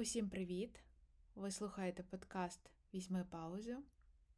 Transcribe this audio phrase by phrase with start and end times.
[0.00, 0.80] Усім привіт!
[1.34, 2.60] Ви слухаєте подкаст
[2.94, 3.76] Візьми паузу.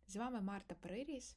[0.07, 1.37] З вами Марта Приріс.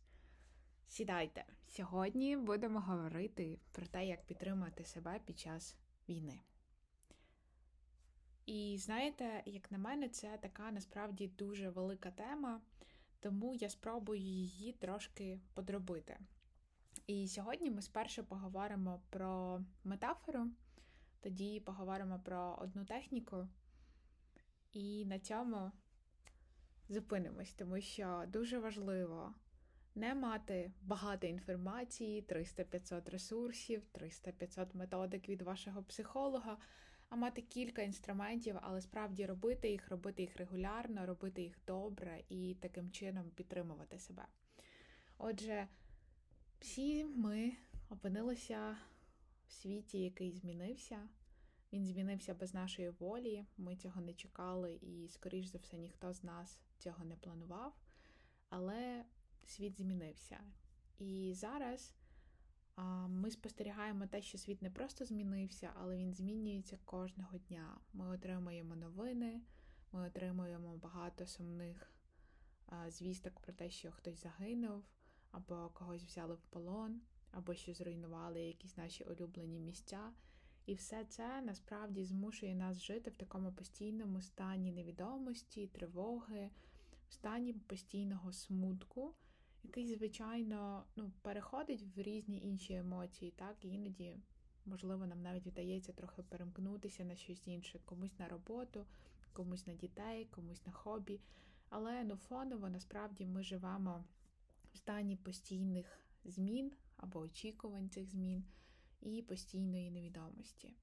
[0.88, 1.46] Сідайте!
[1.68, 5.76] Сьогодні будемо говорити про те, як підтримати себе під час
[6.10, 6.40] війни.
[8.46, 12.62] І знаєте, як на мене, це така насправді дуже велика тема,
[13.20, 16.18] тому я спробую її трошки подробити.
[17.08, 20.48] І сьогодні ми спершу поговоримо про метафору,
[21.20, 23.48] тоді поговоримо про одну техніку.
[24.76, 25.72] І на цьому
[26.90, 29.34] зупинимось, тому що дуже важливо
[29.96, 36.58] не мати багато інформації, 300-500 ресурсів, 300-500 методик від вашого психолога,
[37.10, 42.56] а мати кілька інструментів, але справді робити їх, робити їх регулярно, робити їх добре і
[42.62, 44.26] таким чином підтримувати себе.
[45.18, 45.68] Отже,
[46.60, 47.52] всі ми
[47.90, 48.78] опинилися
[49.48, 51.00] в світі, який змінився.
[51.76, 56.24] Він змінився без нашої волі, ми цього не чекали, і, скоріш за все, ніхто з
[56.24, 57.74] нас цього не планував.
[58.50, 59.06] Але
[59.46, 60.40] світ змінився.
[61.00, 61.94] І зараз
[63.08, 67.78] ми спостерігаємо те, що світ не просто змінився, але він змінюється кожного дня.
[67.94, 69.42] Ми отримуємо новини,
[69.92, 71.92] ми отримуємо багато сумних
[72.88, 74.84] звісток про те, що хтось загинув,
[75.32, 77.02] або когось взяли в полон,
[77.32, 80.14] або що зруйнували якісь наші улюблені місця.
[80.66, 86.50] І все це насправді змушує нас жити в такому постійному стані невідомості, тривоги,
[87.10, 89.14] в стані постійного смутку,
[89.64, 94.18] який, звичайно, ну, переходить в різні інші емоції, так, і іноді,
[94.66, 98.86] можливо, нам навіть вдається трохи перемкнутися на щось інше, комусь на роботу,
[99.34, 101.20] комусь на дітей, комусь на хобі.
[101.70, 104.04] Але ну, фоново насправді ми живемо
[104.74, 108.44] в стані постійних змін або очікувань цих змін
[109.02, 110.74] і постійної невідомості.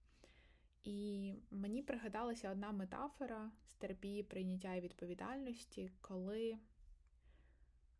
[0.84, 6.58] І мені пригадалася одна метафора з терапії прийняття і відповідальності, коли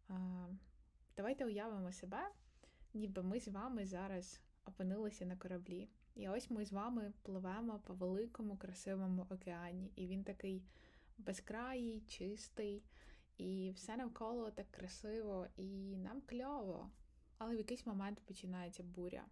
[0.09, 0.47] а,
[1.17, 2.31] давайте уявимо себе,
[2.95, 5.89] ніби ми з вами зараз опинилися на кораблі.
[6.15, 10.65] І ось ми з вами пливемо по великому, красивому океані, і він такий
[11.19, 12.83] безкраїй, чистий,
[13.39, 16.91] і все навколо так красиво, і нам кльово.
[17.39, 19.25] Але в якийсь момент починається буря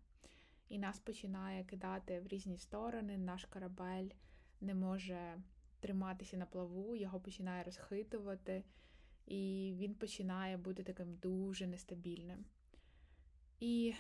[0.70, 3.19] і нас починає кидати в різні сторони.
[3.19, 4.08] Наш корабель
[4.60, 5.42] не може
[5.81, 8.64] триматися на плаву, його починає розхитувати,
[9.26, 12.44] і він починає бути таким дуже нестабільним.
[13.60, 13.94] І,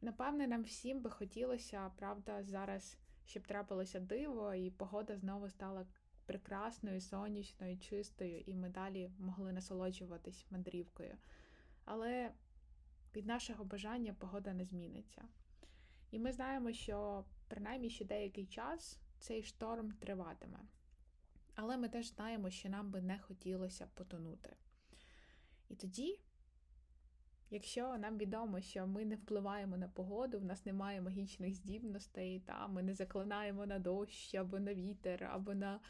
[0.00, 5.86] напевне, нам всім би хотілося, правда, зараз, щоб трапилося диво, і погода знову стала
[6.26, 11.16] прекрасною, сонячною, чистою, і ми далі могли насолоджуватись мандрівкою.
[11.84, 12.32] Але
[13.16, 15.24] від нашого бажання погода не зміниться.
[16.10, 20.58] І ми знаємо, що принаймні ще деякий час цей шторм триватиме.
[21.54, 24.56] Але ми теж знаємо, що нам би не хотілося потонути.
[25.68, 26.20] І тоді,
[27.50, 32.66] якщо нам відомо, що ми не впливаємо на погоду, в нас немає магічних здібностей, та
[32.66, 35.80] ми не заклинаємо на дощ, або на вітер, або на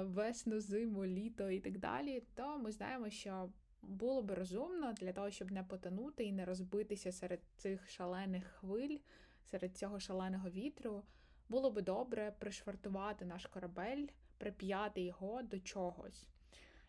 [0.00, 3.50] весну, зиму, літо і так далі, то ми знаємо, що
[3.82, 8.98] було би розумно для того, щоб не потонути і не розбитися серед цих шалених хвиль
[9.44, 11.04] серед цього шаленого вітру,
[11.48, 14.06] було би добре пришвартувати наш корабель,
[14.38, 16.28] прип'яти його до чогось.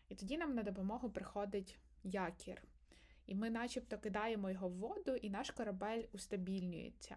[0.08, 2.62] І тоді нам на допомогу приходить якір.
[3.26, 7.16] І ми, начебто, кидаємо його в воду, і наш корабель устабільнюється.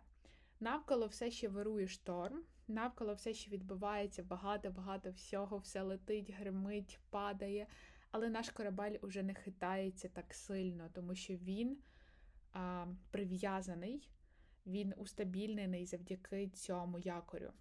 [0.59, 7.67] Навколо все ще вирує шторм, навколо все ще відбувається багато-багато всього, все летить, гримить, падає,
[8.11, 11.77] але наш корабель уже не хитається так сильно, тому що він
[12.53, 14.09] а, прив'язаний
[14.67, 17.51] він устабільнений завдяки цьому якорю.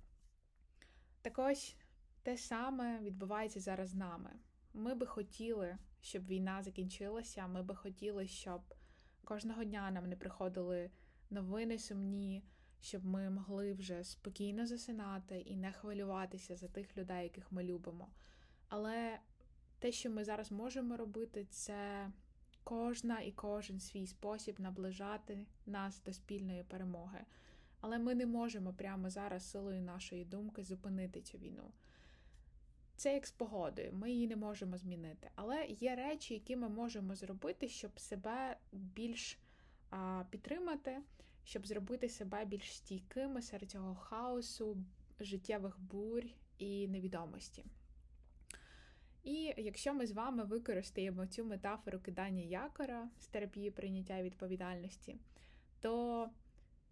[1.22, 1.76] Так ось
[2.22, 4.30] те саме відбувається зараз з нами.
[4.74, 8.74] Ми би хотіли, щоб війна закінчилася, ми би хотіли, щоб
[9.24, 10.90] кожного дня нам не приходили
[11.30, 12.44] новини сумні,
[12.80, 18.08] щоб ми могли вже спокійно засинати і не хвилюватися за тих людей, яких ми любимо.
[18.68, 19.18] Але
[19.78, 22.10] те, що ми зараз можемо робити, це
[22.66, 27.20] кожна і кожен свій спосіб наближати нас до спільної перемоги.
[27.80, 31.70] Але ми не можемо прямо зараз силою нашої думки зупинити цю війну.
[32.96, 35.30] Це як з погодою, ми її не можемо змінити.
[35.34, 39.38] Але є речі, які ми можемо зробити, щоб себе більш
[39.90, 41.02] а, підтримати,
[41.44, 44.76] щоб зробити себе більш стійкими серед цього хаосу,
[45.20, 47.64] життєвих бурь і невідомості.
[49.26, 55.16] І якщо ми з вами використаємо цю метафору кидання якора з терапії прийняття відповідальності,
[55.80, 56.28] то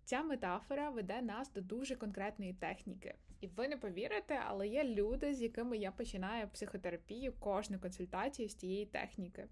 [0.05, 3.15] ця метафора веде нас до дуже конкретної техніки.
[3.41, 8.55] І ви не повірите, але є люди, з якими я починаю психотерапію, кожну консультацію з
[8.55, 9.49] тієї техніки.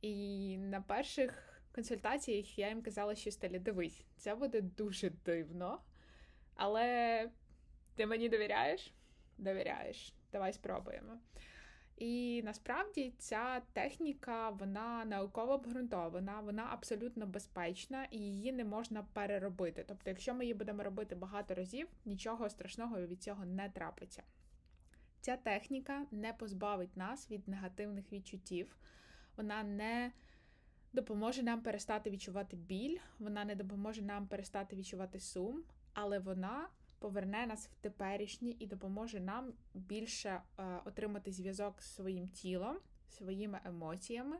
[0.00, 5.80] І на перших консультаціях я їм казала, що стелі, дивись, це буде дуже дивно.
[6.54, 7.30] Але
[7.94, 8.94] ти мені довіряєш?
[9.38, 10.14] Довіряєш.
[10.32, 11.18] Давай спробуємо.
[11.96, 19.84] І насправді ця техніка вона науково обґрунтована, вона абсолютно безпечна і її не можна переробити.
[19.88, 24.22] Тобто, якщо ми її будемо робити багато разів, нічого страшного від цього не трапиться.
[25.20, 28.76] Ця техніка не позбавить нас від негативних відчуттів,
[29.36, 30.12] вона не
[30.92, 35.62] допоможе нам перестати відчувати біль, вона не допоможе нам перестати відчувати сум,
[35.94, 36.68] але вона
[37.02, 40.28] поверне нас в теперішнє і допоможе нам більше
[40.58, 42.76] е, отримати зв'язок з своїм тілом,
[43.08, 44.36] своїми емоціями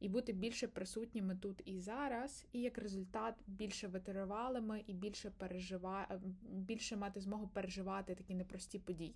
[0.00, 6.06] і бути більше присутніми тут і зараз, і як результат більше витривалими і більше пережива...
[6.10, 9.14] Е, більше мати змогу переживати такі непрості події.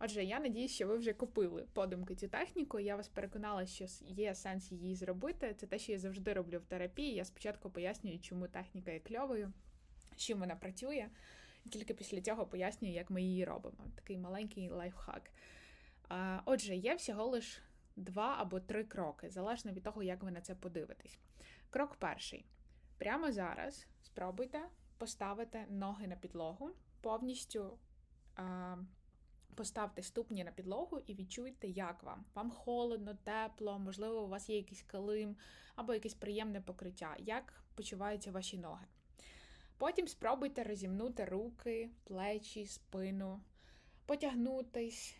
[0.00, 2.80] Отже, я надію, що ви вже купили подумки цю техніку.
[2.80, 5.54] Я вас переконала, що є сенс її зробити.
[5.58, 7.14] Це те, що я завжди роблю в терапії.
[7.14, 9.52] Я спочатку пояснюю, чому техніка є кльовою,
[10.16, 11.08] з чим вона працює.
[11.70, 13.84] Тільки після цього пояснюю, як ми її робимо.
[13.94, 15.30] Такий маленький лайфхак.
[16.44, 17.62] Отже, є всього лиш
[17.96, 21.18] два або три кроки, залежно від того, як ви на це подивитесь.
[21.70, 22.46] Крок перший.
[22.98, 24.60] Прямо зараз спробуйте
[24.98, 26.70] поставити ноги на підлогу,
[27.00, 27.78] повністю
[29.54, 32.24] поставте ступні на підлогу і відчуйте, як вам.
[32.34, 35.36] Вам холодно, тепло, можливо, у вас є якийсь килим
[35.74, 37.16] або якесь приємне покриття.
[37.18, 38.86] Як почуваються ваші ноги?
[39.84, 43.40] Потім спробуйте розімнути руки, плечі, спину,
[44.06, 45.16] потягнутись,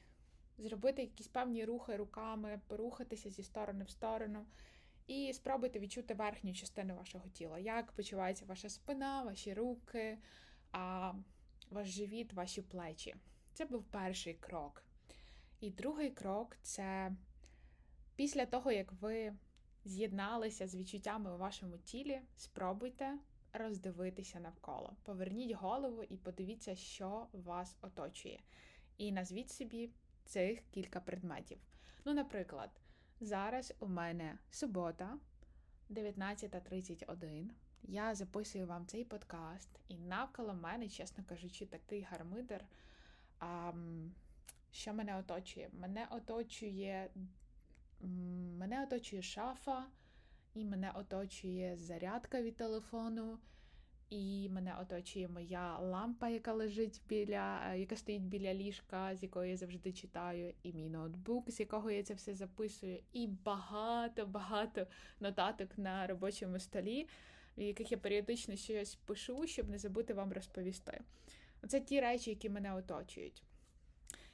[0.58, 4.46] зробити якісь певні рухи руками, порухатися зі сторони в сторону.
[5.06, 10.18] І спробуйте відчути верхню частину вашого тіла, як почувається ваша спина, ваші руки,
[11.70, 13.16] ваш живіт, ваші плечі.
[13.52, 14.84] Це був перший крок.
[15.60, 17.12] І другий крок це
[18.16, 19.34] після того, як ви
[19.84, 23.18] з'єдналися з відчуттями у вашому тілі, спробуйте
[23.54, 24.96] роздивитися навколо.
[25.02, 28.40] Поверніть голову і подивіться, що вас оточує.
[28.98, 29.90] І назвіть собі
[30.24, 31.58] цих кілька предметів.
[32.04, 32.70] Ну, наприклад,
[33.20, 35.18] зараз у мене субота,
[35.90, 37.50] 19.31.
[37.82, 42.64] Я записую вам цей подкаст, і навколо мене, чесно кажучи, такий гармидер.
[43.38, 43.72] А,
[44.70, 45.70] Що мене оточує?
[45.72, 47.10] Мене оточує,
[48.58, 49.86] мене оточує шафа
[50.54, 53.38] і мене оточує зарядка від телефону,
[54.10, 59.50] і мене оточує моя лампа, яка лежить біля, е, яка стоїть біля ліжка, з якої
[59.50, 64.86] я завжди читаю, і мій ноутбук, з якого я це все записую, і багато-багато
[65.20, 67.08] нотаток на робочому столі,
[67.56, 71.00] в яких я періодично щось пишу, щоб не забути вам розповісти.
[71.62, 73.42] Оце ті речі, які мене оточують.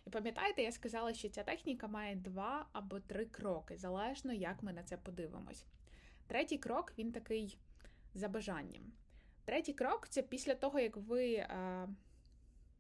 [0.07, 4.73] І пам'ятаєте, я сказала, що ця техніка має два або три кроки, залежно як ми
[4.73, 5.67] на це подивимось.
[6.31, 7.59] Третій крок він такий
[8.15, 8.83] за бажанням.
[9.45, 11.89] Третій крок це після того, як ви е,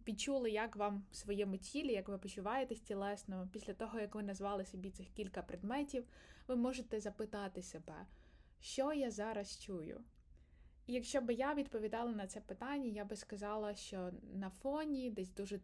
[0.08, 4.64] відчули, як вам в своєму тілі, як ви почуваєтесь тілесно, після того, як ви назвали
[4.64, 6.04] собі цих кілька предметів,
[6.48, 8.06] ви можете запитати себе,
[8.60, 10.00] що я зараз чую.
[10.86, 15.60] Якщо б я відповідала на це питання, я би сказала, що на фоні, десь дуже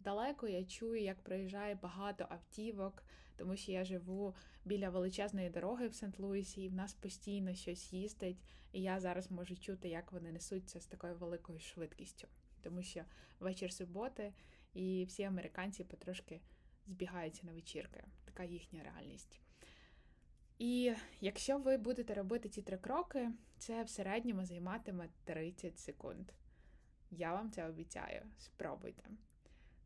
[0.00, 3.02] далеко, я чую, як проїжджає багато автівок,
[3.36, 8.42] тому що я живу біля величезної дороги в Сент-Луісі, і в нас постійно щось їздить,
[8.72, 12.28] і я зараз можу чути, як вони несуться з такою великою швидкістю,
[12.62, 13.04] тому що
[13.40, 14.32] вечір суботи
[14.74, 16.40] і всі американці потрошки
[16.86, 18.04] збігаються на вечірки.
[18.24, 19.40] Така їхня реальність.
[20.60, 26.32] І якщо ви будете робити ці три кроки, це в середньому займатиме 30 секунд.
[27.10, 28.22] Я вам це обіцяю.
[28.38, 29.02] Спробуйте.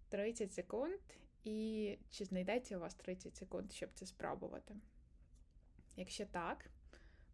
[0.08, 1.00] 30 секунд,
[1.44, 4.76] і чи знайдеться у вас 30 секунд, щоб це спробувати?
[5.96, 6.70] Якщо так,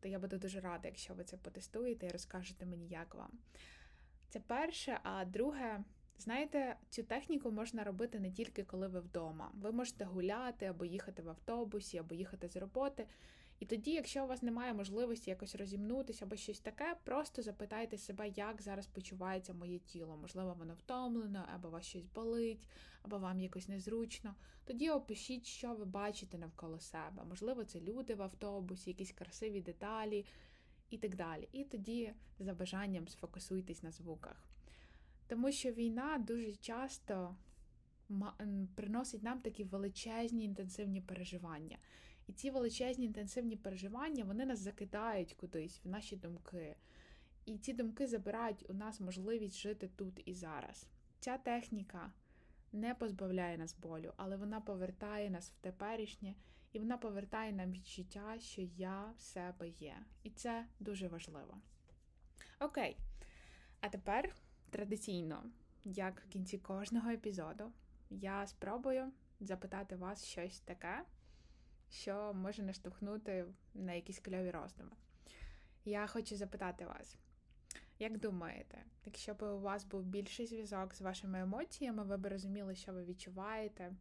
[0.01, 3.39] то я буду дуже рада, якщо ви це потестуєте і розкажете мені, як вам.
[4.29, 5.85] Це перше, а друге,
[6.21, 9.51] знаєте, цю техніку можна робити не тільки коли ви вдома.
[9.55, 13.07] Ви можете гуляти або їхати в автобусі, або їхати з роботи.
[13.61, 18.29] І тоді, якщо у вас немає можливості якось розімнутися або щось таке, просто запитайте себе,
[18.29, 20.17] як зараз почувається моє тіло.
[20.17, 22.69] Можливо, воно втомлено, або вас щось болить,
[23.03, 24.35] або вам якось незручно.
[24.65, 27.25] Тоді опишіть, що ви бачите навколо себе.
[27.29, 30.27] Можливо, це люди в автобусі, якісь красиві деталі
[30.91, 31.49] і так далі.
[31.53, 34.50] І тоді, за бажанням, сфокусуйтесь на звуках.
[35.31, 37.37] Тому що війна дуже часто
[38.75, 41.79] приносить нам такі величезні інтенсивні переживання.
[42.27, 46.77] І ці величезні інтенсивні переживання вони нас закидають кудись в наші думки.
[47.47, 50.87] І ці думки забирають у нас можливість жити тут і зараз.
[51.21, 52.13] Ця техніка
[52.73, 56.35] не позбавляє нас болю, але вона повертає нас в теперішнє,
[56.73, 59.97] і вона повертає нам відчуття, що я в себе є.
[60.23, 61.59] І це дуже важливо.
[62.61, 62.97] Окей.
[63.81, 64.35] А тепер
[64.71, 65.45] традиційно,
[65.85, 67.73] як в кінці кожного епізоду,
[68.11, 71.05] я спробую запитати вас щось таке,
[71.91, 74.91] що може наштовхнути на якісь кльові роздуми.
[75.85, 77.17] Я хочу запитати вас,
[77.99, 82.75] як думаєте, якщо б у вас був більший зв'язок з вашими емоціями, ви б розуміли,
[82.75, 83.93] що ви відчуваєте,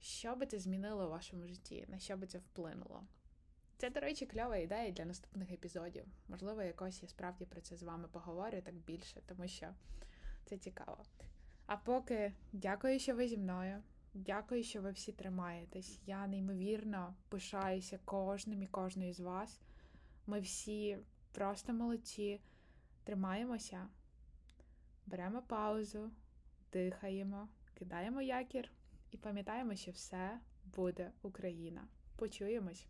[0.00, 3.06] що би це змінило у вашому житті, на що би це вплинуло?
[3.80, 6.04] Це, до речі, кльова ідея для наступних епізодів.
[6.28, 9.66] Можливо, якось я справді про це з вами поговорю так більше, тому що
[10.44, 11.04] це цікаво.
[11.66, 13.82] А поки дякую, що ви зі мною.
[14.14, 15.98] Дякую, що ви всі тримаєтесь.
[16.06, 19.60] Я неймовірно пишаюся кожним і кожною з вас.
[20.26, 20.98] Ми всі
[21.32, 22.40] просто молодці.
[23.04, 23.88] Тримаємося,
[25.06, 26.10] беремо паузу,
[26.72, 28.70] дихаємо, кидаємо якір
[29.10, 31.88] і пам'ятаємо, що все буде Україна.
[32.16, 32.86] Почуємось!